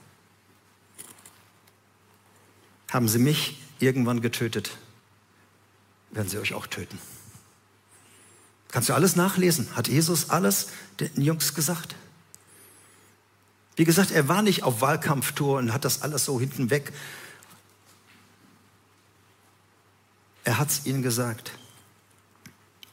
[2.91, 4.77] Haben sie mich irgendwann getötet,
[6.11, 6.99] werden sie euch auch töten.
[8.69, 9.75] Kannst du alles nachlesen?
[9.77, 10.69] Hat Jesus alles
[11.01, 11.95] den Jungs gesagt?
[13.77, 16.93] Wie gesagt, er war nicht auf Wahlkampftour und hat das alles so hinten weg.
[20.45, 21.53] Er hat es ihnen gesagt.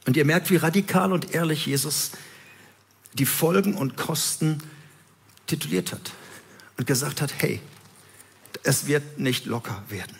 [0.06, 2.10] Und ihr merkt, wie radikal und ehrlich Jesus
[3.14, 4.62] die Folgen und Kosten
[5.46, 6.12] tituliert hat
[6.76, 7.60] und gesagt hat, hey,
[8.62, 10.16] es wird nicht locker werden.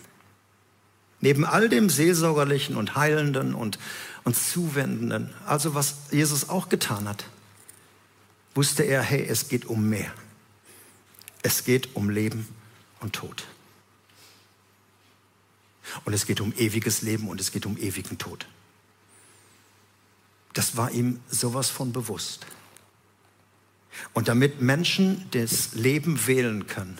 [1.21, 3.79] Neben all dem Seelsorgerlichen und Heilenden und,
[4.25, 7.25] und Zuwendenden, also was Jesus auch getan hat,
[8.55, 10.13] wusste er, hey, es geht um mehr.
[11.43, 12.47] Es geht um Leben
[13.01, 13.47] und Tod.
[16.05, 18.47] Und es geht um ewiges Leben und es geht um ewigen Tod.
[20.53, 22.47] Das war ihm sowas von bewusst.
[24.13, 26.99] Und damit Menschen das Leben wählen können,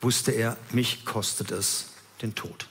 [0.00, 2.68] wusste er, mich kostet es den Tod.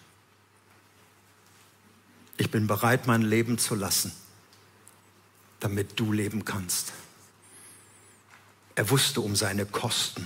[2.37, 4.11] Ich bin bereit, mein Leben zu lassen,
[5.59, 6.91] damit du leben kannst.
[8.75, 10.25] Er wusste um seine Kosten.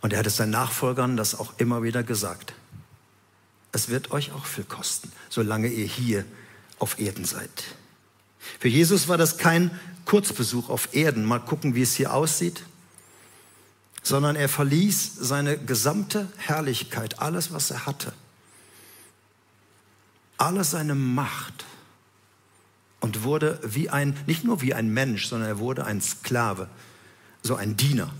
[0.00, 2.54] Und er hat es seinen Nachfolgern das auch immer wieder gesagt.
[3.72, 6.24] Es wird euch auch viel kosten, solange ihr hier
[6.78, 7.50] auf Erden seid.
[8.58, 9.70] Für Jesus war das kein
[10.04, 12.64] Kurzbesuch auf Erden, mal gucken, wie es hier aussieht,
[14.02, 18.12] sondern er verließ seine gesamte Herrlichkeit, alles, was er hatte,
[20.38, 21.64] alle seine Macht
[23.00, 26.68] und wurde wie ein, nicht nur wie ein Mensch, sondern er wurde ein Sklave,
[27.42, 28.12] so ein Diener.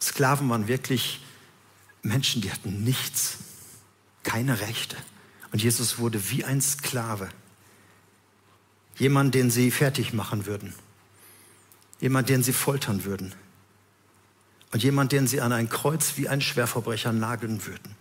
[0.00, 1.24] Sklaven waren wirklich
[2.02, 3.38] Menschen, die hatten nichts,
[4.22, 4.96] keine Rechte.
[5.52, 7.28] Und Jesus wurde wie ein Sklave.
[8.98, 10.74] Jemand, den sie fertig machen würden.
[12.00, 13.34] Jemand, den sie foltern würden.
[14.72, 17.94] Und jemand, den sie an ein Kreuz wie ein Schwerverbrecher nageln würden.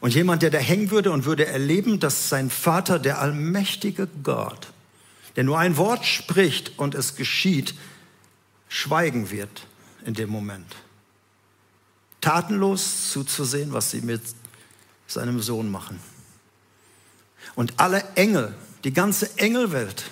[0.00, 4.72] Und jemand, der da hängen würde und würde erleben, dass sein Vater, der allmächtige Gott,
[5.36, 7.74] der nur ein Wort spricht und es geschieht,
[8.68, 9.66] schweigen wird
[10.04, 10.76] in dem Moment.
[12.20, 14.22] Tatenlos zuzusehen, was sie mit
[15.06, 16.00] seinem Sohn machen.
[17.54, 18.54] Und alle Engel
[18.84, 20.04] die ganze Engelwelt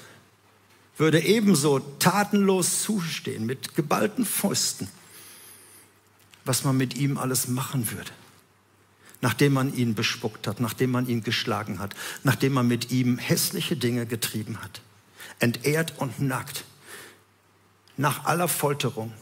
[0.96, 4.88] würde ebenso tatenlos zustehen, mit geballten Fäusten,
[6.44, 8.10] was man mit ihm alles machen würde.
[9.20, 13.76] Nachdem man ihn bespuckt hat, nachdem man ihn geschlagen hat, nachdem man mit ihm hässliche
[13.76, 14.80] Dinge getrieben hat.
[15.38, 16.64] Entehrt und nackt.
[17.96, 19.12] Nach aller Folterung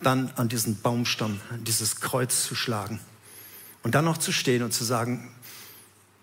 [0.00, 3.00] dann an diesen Baumstamm, an dieses Kreuz zu schlagen.
[3.82, 5.30] Und dann noch zu stehen und zu sagen,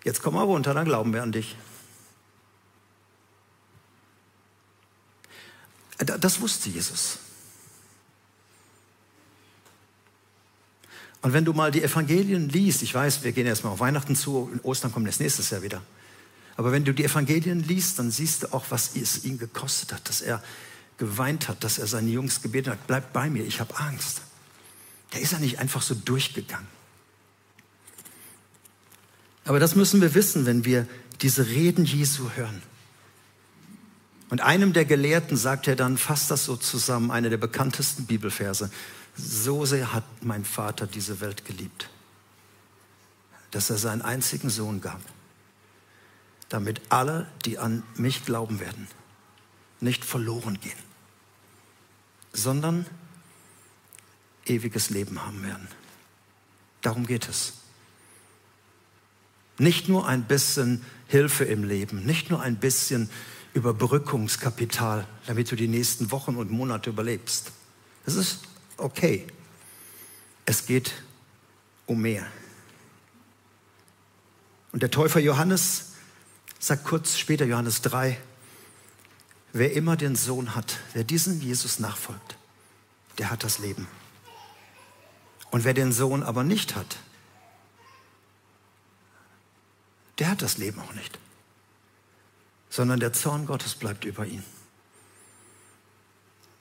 [0.04, 1.56] jetzt komm mal runter, dann glauben wir an dich.
[5.98, 7.18] Das wusste Jesus.
[11.22, 14.50] Und wenn du mal die Evangelien liest, ich weiß, wir gehen erstmal auf Weihnachten zu,
[14.52, 15.82] in Ostern kommt das nächstes Jahr wieder.
[16.56, 20.08] Aber wenn du die Evangelien liest, dann siehst du auch, was es ihn gekostet hat,
[20.08, 20.42] dass er
[20.98, 24.22] geweint hat, dass er seine Jungs gebeten hat, bleib bei mir, ich habe Angst.
[25.12, 26.66] Der ist ja nicht einfach so durchgegangen.
[29.44, 30.86] Aber das müssen wir wissen, wenn wir
[31.22, 32.62] diese Reden Jesu hören.
[34.28, 38.70] Und einem der Gelehrten sagt er dann, fasst das so zusammen, eine der bekanntesten Bibelverse.
[39.16, 41.88] So sehr hat mein Vater diese Welt geliebt,
[43.52, 45.00] dass er seinen einzigen Sohn gab,
[46.48, 48.88] damit alle, die an mich glauben werden,
[49.80, 50.78] nicht verloren gehen,
[52.32, 52.86] sondern
[54.44, 55.68] ewiges Leben haben werden.
[56.82, 57.54] Darum geht es.
[59.58, 63.08] Nicht nur ein bisschen Hilfe im Leben, nicht nur ein bisschen
[63.56, 67.52] Überbrückungskapital, damit du die nächsten Wochen und Monate überlebst.
[68.04, 68.40] Das ist
[68.76, 69.26] okay.
[70.44, 70.92] Es geht
[71.86, 72.26] um mehr.
[74.72, 75.92] Und der Täufer Johannes
[76.58, 78.18] sagt kurz später, Johannes 3,
[79.54, 82.36] wer immer den Sohn hat, wer diesem Jesus nachfolgt,
[83.16, 83.88] der hat das Leben.
[85.50, 86.98] Und wer den Sohn aber nicht hat,
[90.18, 91.18] der hat das Leben auch nicht,
[92.76, 94.44] sondern der Zorn Gottes bleibt über ihn.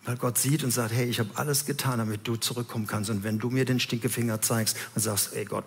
[0.06, 3.10] Weil Gott sieht und sagt, hey, ich habe alles getan, damit du zurückkommen kannst.
[3.10, 5.65] Und wenn du mir den Stinkefinger zeigst und sagst, ey Gott,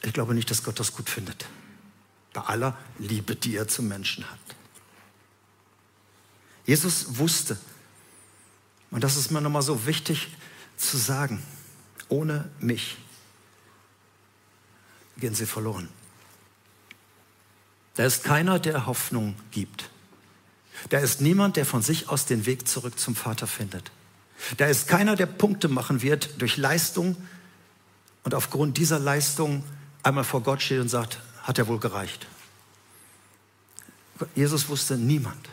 [0.00, 1.44] ich glaube nicht, dass Gott das gut findet.
[2.32, 4.38] Bei aller Liebe, die er zum Menschen hat.
[6.64, 7.58] Jesus wusste,
[8.90, 10.28] und das ist mir nochmal so wichtig
[10.78, 11.42] zu sagen,
[12.08, 12.96] ohne mich
[15.18, 15.90] gehen sie verloren.
[17.94, 19.90] Da ist keiner, der Hoffnung gibt.
[20.88, 23.90] Da ist niemand, der von sich aus den Weg zurück zum Vater findet.
[24.56, 27.16] Da ist keiner, der Punkte machen wird durch Leistung
[28.24, 29.64] und aufgrund dieser Leistung
[30.02, 32.26] einmal vor Gott steht und sagt, hat er wohl gereicht.
[34.34, 35.48] Jesus wusste niemand.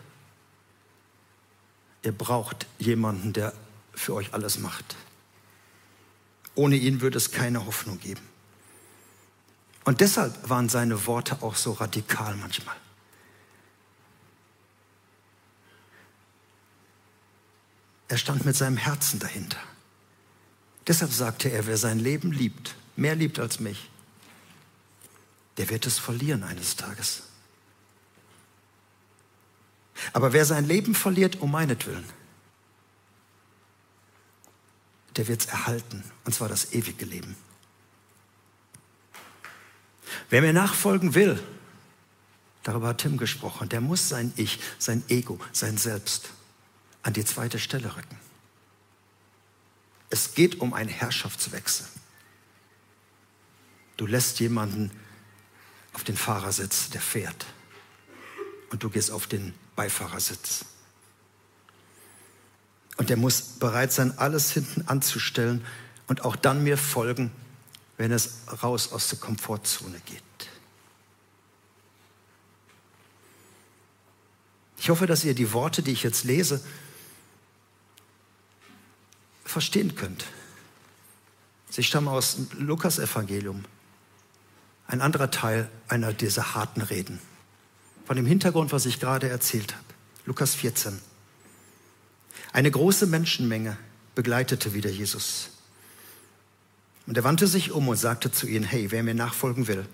[2.04, 3.54] Ihr braucht jemanden, der
[3.94, 4.96] für euch alles macht.
[6.56, 8.22] Ohne ihn würde es keine Hoffnung geben.
[9.88, 12.76] Und deshalb waren seine Worte auch so radikal manchmal.
[18.10, 19.62] Er stand mit seinem Herzen dahinter.
[20.88, 23.90] Deshalb sagte er, wer sein Leben liebt, mehr liebt als mich,
[25.56, 27.24] der wird es verlieren eines Tages.
[30.12, 32.10] Aber wer sein Leben verliert um meinetwillen,
[35.16, 37.38] der wird es erhalten, und zwar das ewige Leben.
[40.30, 41.42] Wer mir nachfolgen will,
[42.64, 46.30] darüber hat Tim gesprochen, der muss sein Ich, sein Ego, sein Selbst
[47.04, 48.18] an die zweite Stelle rücken.
[50.10, 51.86] Es geht um einen Herrschaftswechsel.
[53.98, 54.92] Du lässt jemanden
[55.94, 57.46] auf den Fahrersitz, der fährt,
[58.70, 60.66] und du gehst auf den Beifahrersitz.
[62.98, 65.66] Und der muss bereit sein, alles hinten anzustellen
[66.08, 67.32] und auch dann mir folgen,
[67.98, 70.24] wenn es raus aus der Komfortzone geht.
[74.78, 76.64] Ich hoffe, dass ihr die Worte, die ich jetzt lese,
[79.44, 80.26] verstehen könnt.
[81.70, 83.66] Sie stammen aus dem Lukas-Evangelium,
[84.88, 87.20] ein anderer Teil einer dieser harten Reden.
[88.06, 89.84] Von dem Hintergrund, was ich gerade erzählt habe.
[90.26, 91.02] Lukas 14.
[92.54, 93.78] Eine große Menschenmenge
[94.16, 95.50] begleitete wieder Jesus.
[97.08, 99.88] Und er wandte sich um und sagte zu ihnen, hey, wer mir nachfolgen will,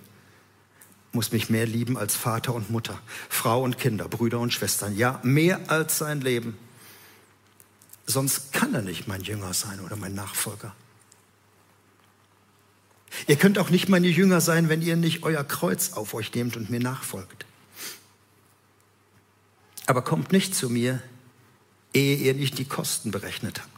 [1.12, 3.00] muss mich mehr lieben als Vater und Mutter,
[3.30, 6.58] Frau und Kinder, Brüder und Schwestern, ja, mehr als sein Leben.
[8.08, 10.76] Sonst kann er nicht mein Jünger sein oder mein Nachfolger.
[13.28, 16.58] Ihr könnt auch nicht meine Jünger sein, wenn ihr nicht euer Kreuz auf euch nehmt
[16.58, 17.46] und mir nachfolgt.
[19.86, 21.02] Aber kommt nicht zu mir,
[21.94, 23.73] ehe ihr nicht die Kosten berechnet habt.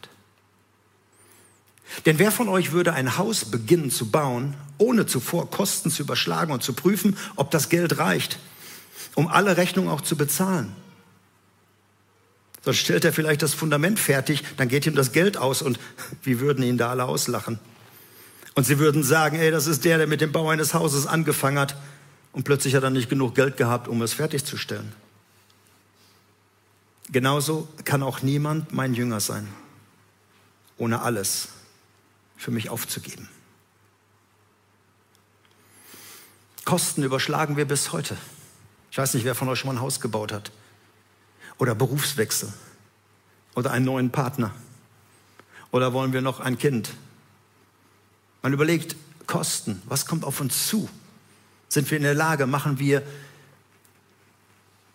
[2.06, 6.52] Denn wer von euch würde ein Haus beginnen zu bauen, ohne zuvor Kosten zu überschlagen
[6.52, 8.40] und zu prüfen, ob das Geld reicht,
[9.14, 10.74] um alle Rechnungen auch zu bezahlen?
[12.64, 15.80] Sonst stellt er vielleicht das Fundament fertig, dann geht ihm das Geld aus und
[16.24, 17.60] wir würden ihn da alle auslachen.
[18.56, 21.60] Und sie würden sagen, ey, das ist der, der mit dem Bau eines Hauses angefangen
[21.60, 21.76] hat
[22.32, 24.94] und plötzlich hat er nicht genug Geld gehabt, um es fertigzustellen.
[27.12, 29.48] Genauso kann auch niemand mein Jünger sein,
[30.78, 31.50] ohne alles
[32.38, 33.30] für mich aufzugeben.
[36.66, 38.18] Kosten überschlagen wir bis heute.
[38.92, 40.52] Ich weiß nicht, wer von euch schon mal ein Haus gebaut hat.
[41.58, 42.52] Oder Berufswechsel.
[43.56, 44.54] Oder einen neuen Partner.
[45.72, 46.92] Oder wollen wir noch ein Kind?
[48.42, 48.96] Man überlegt,
[49.28, 50.90] Kosten, was kommt auf uns zu?
[51.68, 53.04] Sind wir in der Lage, machen wir,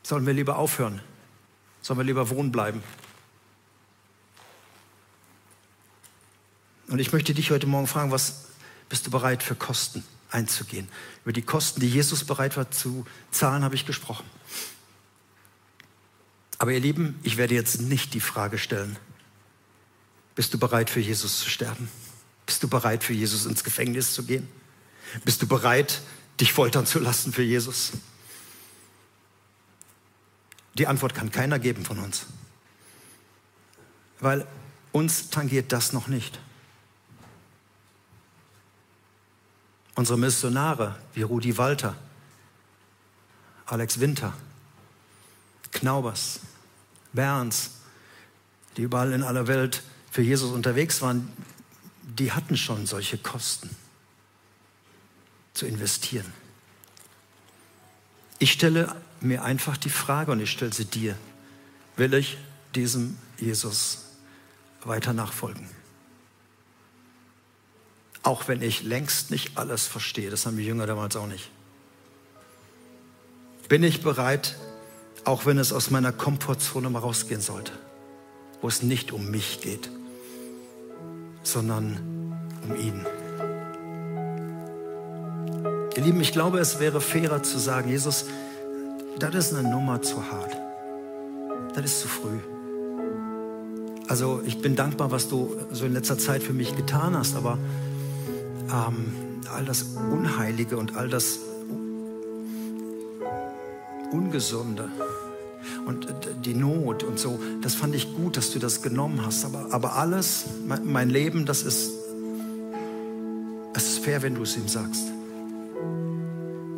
[0.02, 1.00] sollen wir lieber aufhören?
[1.82, 2.82] Sollen wir lieber wohnen bleiben?
[6.90, 8.46] Und ich möchte dich heute Morgen fragen, was
[8.88, 10.88] bist du bereit für Kosten einzugehen?
[11.22, 14.26] Über die Kosten, die Jesus bereit war zu zahlen, habe ich gesprochen.
[16.58, 18.98] Aber ihr Lieben, ich werde jetzt nicht die Frage stellen,
[20.34, 21.88] bist du bereit für Jesus zu sterben?
[22.44, 24.48] Bist du bereit für Jesus ins Gefängnis zu gehen?
[25.24, 26.00] Bist du bereit,
[26.40, 27.92] dich foltern zu lassen für Jesus?
[30.74, 32.26] Die Antwort kann keiner geben von uns,
[34.18, 34.44] weil
[34.90, 36.40] uns tangiert das noch nicht.
[40.00, 41.94] Unsere Missionare wie Rudi Walter,
[43.66, 44.32] Alex Winter,
[45.72, 46.40] Knaubers,
[47.12, 47.72] Berns,
[48.78, 51.30] die überall in aller Welt für Jesus unterwegs waren,
[52.02, 53.68] die hatten schon solche Kosten
[55.52, 56.32] zu investieren.
[58.38, 61.14] Ich stelle mir einfach die Frage und ich stelle sie dir,
[61.96, 62.38] will ich
[62.74, 64.06] diesem Jesus
[64.82, 65.68] weiter nachfolgen?
[68.22, 71.50] Auch wenn ich längst nicht alles verstehe, das haben die Jünger damals auch nicht.
[73.68, 74.56] Bin ich bereit,
[75.24, 77.72] auch wenn es aus meiner Komfortzone mal rausgehen sollte,
[78.60, 79.90] wo es nicht um mich geht,
[81.42, 82.36] sondern
[82.68, 83.06] um ihn.
[85.96, 88.26] Ihr Lieben, ich glaube, es wäre fairer zu sagen, Jesus,
[89.18, 90.56] das ist eine Nummer zu hart.
[91.74, 92.38] Das ist zu früh.
[94.08, 97.58] Also ich bin dankbar, was du so in letzter Zeit für mich getan hast, aber
[98.72, 99.12] ähm,
[99.54, 101.40] all das Unheilige und all das
[104.12, 104.88] Ungesunde
[105.86, 106.06] und
[106.44, 109.44] die Not und so, das fand ich gut, dass du das genommen hast.
[109.44, 110.44] Aber, aber alles,
[110.84, 111.92] mein Leben, das ist,
[113.74, 115.04] es ist fair, wenn du es ihm sagst.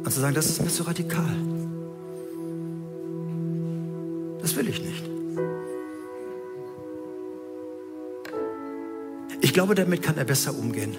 [0.05, 1.37] Also sagen, das ist mir zu radikal.
[4.41, 5.05] Das will ich nicht.
[9.41, 10.97] Ich glaube, damit kann er besser umgehen,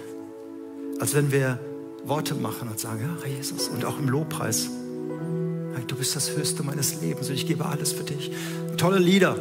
[1.03, 1.59] als wenn wir
[2.05, 4.69] Worte machen und sagen, ja, Jesus, und auch im Lobpreis.
[5.87, 8.31] Du bist das Höchste meines Lebens und ich gebe alles für dich.
[8.77, 9.35] Tolle Lieder.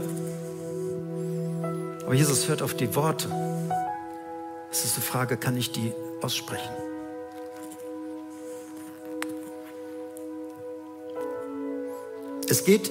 [2.05, 3.29] Aber Jesus hört auf die Worte.
[4.73, 6.73] Es ist die Frage, kann ich die aussprechen?
[12.49, 12.91] Es geht,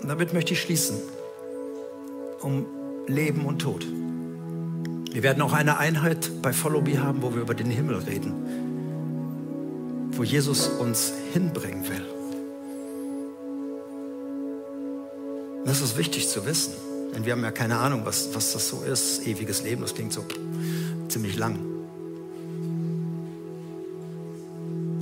[0.00, 0.96] und damit möchte ich schließen,
[2.40, 2.66] um
[3.06, 3.86] Leben und Tod.
[5.12, 8.32] Wir werden auch eine Einheit bei Follow Me haben, wo wir über den Himmel reden,
[10.12, 12.06] wo Jesus uns hinbringen will.
[15.66, 16.72] Das ist wichtig zu wissen,
[17.14, 19.82] denn wir haben ja keine Ahnung, was, was das so ist, ewiges Leben.
[19.82, 20.24] Das klingt so
[21.08, 21.58] ziemlich lang.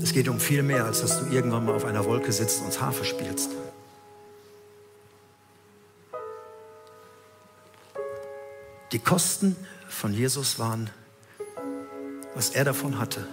[0.02, 2.80] Es geht um viel mehr, als dass du irgendwann mal auf einer Wolke sitzt und
[2.80, 3.50] Harfe spielst.
[8.90, 9.54] Die Kosten
[9.90, 10.88] von Jesus waren,
[12.34, 13.26] was er davon hatte.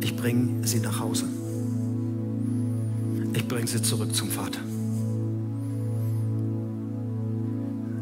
[0.00, 1.26] Ich bringe sie nach Hause.
[3.34, 4.60] Ich bringe sie zurück zum Vater.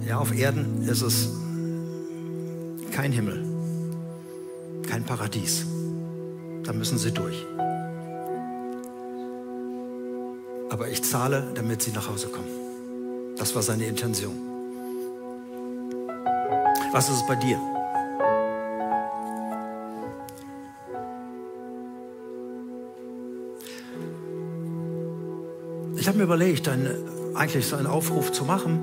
[0.07, 1.31] Ja, auf Erden ist es
[2.93, 3.57] kein Himmel
[4.87, 5.67] kein Paradies.
[6.65, 7.45] Da müssen sie durch.
[10.71, 13.37] Aber ich zahle, damit sie nach Hause kommen.
[13.37, 14.46] Das war seine Intention.
[16.97, 17.61] Was ist es bei dir?
[25.99, 28.83] Ich habe mir überlegt, einen, eigentlich so einen Aufruf zu machen,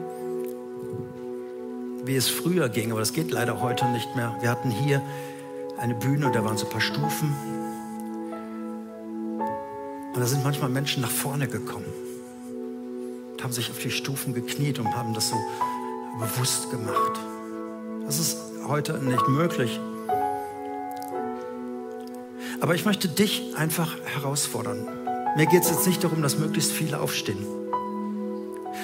[2.05, 4.37] wie es früher ging, aber das geht leider heute nicht mehr.
[4.41, 5.01] Wir hatten hier
[5.79, 7.33] eine Bühne da waren so ein paar Stufen.
[10.13, 11.91] Und da sind manchmal Menschen nach vorne gekommen
[13.31, 15.37] und haben sich auf die Stufen gekniet und haben das so
[16.19, 17.19] bewusst gemacht.
[18.05, 18.37] Das ist
[18.67, 19.79] heute nicht möglich.
[22.61, 24.87] Aber ich möchte dich einfach herausfordern.
[25.35, 27.45] Mir geht es jetzt nicht darum, dass möglichst viele aufstehen,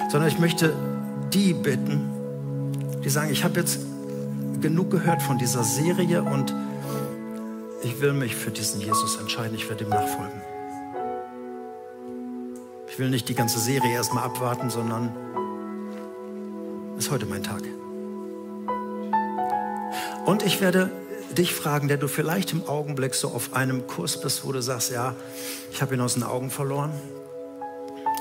[0.10, 0.74] sondern ich möchte
[1.34, 2.10] die bitten,
[3.04, 3.80] die sagen, ich habe jetzt
[4.60, 6.54] genug gehört von dieser Serie und
[7.84, 10.42] ich will mich für diesen Jesus entscheiden, ich werde ihm nachfolgen.
[12.90, 15.12] Ich will nicht die ganze Serie erstmal abwarten, sondern
[16.98, 17.62] ist heute mein Tag.
[20.30, 20.92] Und ich werde
[21.36, 24.92] dich fragen, der du vielleicht im Augenblick so auf einem Kurs bist, wo du sagst,
[24.92, 25.16] ja,
[25.72, 26.92] ich habe ihn aus den Augen verloren.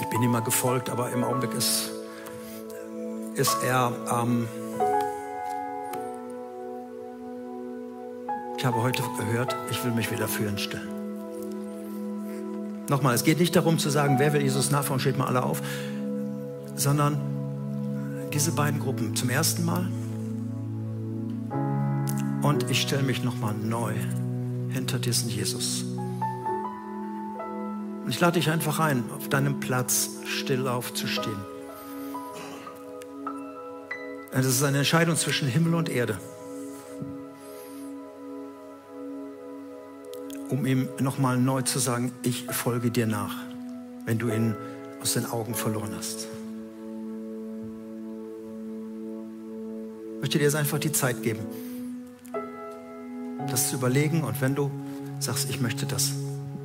[0.00, 1.90] Ich bin ihm mal gefolgt, aber im Augenblick ist,
[3.34, 4.48] ist er ähm,
[8.56, 10.88] Ich habe heute gehört, ich will mich wieder führen stellen.
[12.88, 15.60] Nochmal, es geht nicht darum zu sagen, wer will Jesus nachfolgen, steht mal alle auf,
[16.74, 17.20] sondern
[18.32, 19.90] diese beiden Gruppen zum ersten Mal
[22.42, 23.92] und ich stelle mich nochmal neu
[24.70, 25.84] hinter diesen Jesus.
[28.04, 31.38] Und ich lade dich einfach ein, auf deinem Platz still aufzustehen.
[34.32, 36.18] Das ist eine Entscheidung zwischen Himmel und Erde.
[40.50, 43.36] um ihm nochmal neu zu sagen, ich folge dir nach,
[44.06, 44.54] wenn du ihn
[45.00, 46.26] aus den Augen verloren hast.
[50.14, 51.40] Ich möchte dir jetzt einfach die Zeit geben,
[53.46, 54.70] das zu überlegen und wenn du
[55.20, 56.12] sagst, ich möchte das,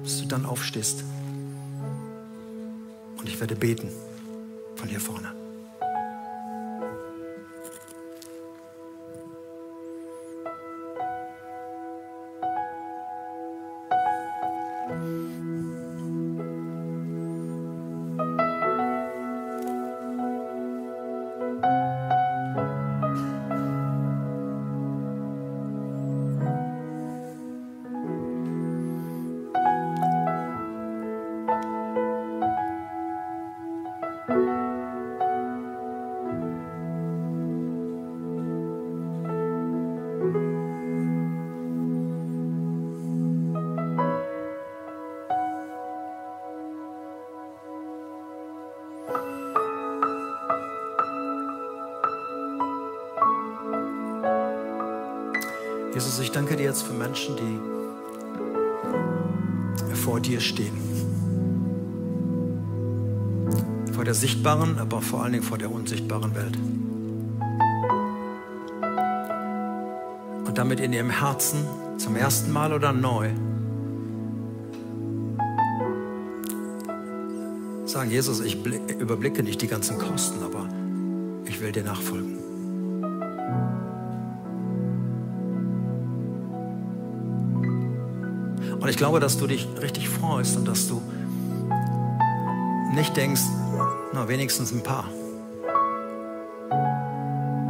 [0.04, 1.04] dass du dann aufstehst
[3.18, 3.90] und ich werde beten
[4.76, 5.43] von hier vorne.
[56.74, 57.60] Jetzt für Menschen, die
[59.96, 60.74] vor dir stehen.
[63.92, 66.58] Vor der sichtbaren, aber vor allen Dingen vor der unsichtbaren Welt.
[70.48, 71.68] Und damit in ihrem Herzen
[72.00, 73.30] zum ersten Mal oder neu
[77.86, 78.66] sagen, Jesus, ich
[79.00, 80.68] überblicke nicht die ganzen Kosten, aber
[81.46, 82.43] ich will dir nachfolgen.
[88.84, 91.02] Und ich glaube, dass du dich richtig freust und dass du
[92.94, 93.44] nicht denkst,
[94.12, 95.06] na wenigstens ein paar.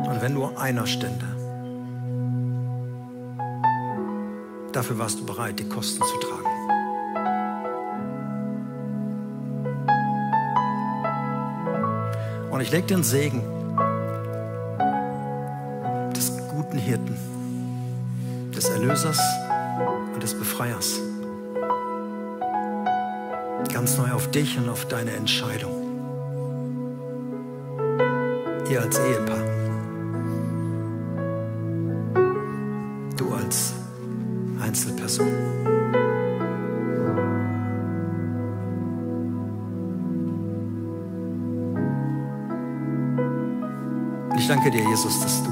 [0.09, 1.27] Und wenn nur einer stände,
[4.71, 6.47] dafür warst du bereit, die Kosten zu tragen.
[12.49, 13.43] Und ich lege den Segen
[16.15, 17.15] des guten Hirten,
[18.55, 19.19] des Erlösers
[20.53, 21.01] Befreiers
[23.73, 25.71] ganz neu auf dich und auf deine Entscheidung.
[28.69, 29.43] Ihr als Ehepaar.
[33.17, 33.73] Du als
[34.61, 35.27] Einzelperson.
[44.37, 45.42] Ich danke dir, Jesus, dass